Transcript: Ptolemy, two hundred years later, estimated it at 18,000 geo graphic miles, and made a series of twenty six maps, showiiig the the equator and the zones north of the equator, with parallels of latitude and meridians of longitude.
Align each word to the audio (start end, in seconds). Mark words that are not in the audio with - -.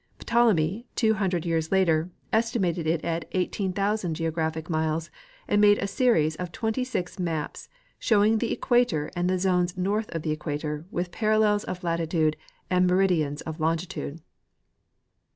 Ptolemy, 0.17 0.87
two 0.95 1.13
hundred 1.13 1.45
years 1.45 1.71
later, 1.71 2.09
estimated 2.33 2.87
it 2.87 3.05
at 3.05 3.25
18,000 3.33 4.15
geo 4.15 4.31
graphic 4.31 4.67
miles, 4.67 5.11
and 5.47 5.61
made 5.61 5.77
a 5.77 5.85
series 5.85 6.35
of 6.37 6.51
twenty 6.51 6.83
six 6.83 7.19
maps, 7.19 7.69
showiiig 8.01 8.39
the 8.39 8.47
the 8.47 8.51
equator 8.51 9.11
and 9.15 9.29
the 9.29 9.37
zones 9.37 9.77
north 9.77 10.09
of 10.15 10.23
the 10.23 10.31
equator, 10.31 10.87
with 10.89 11.11
parallels 11.11 11.63
of 11.65 11.83
latitude 11.83 12.35
and 12.67 12.87
meridians 12.87 13.41
of 13.41 13.59
longitude. 13.59 14.21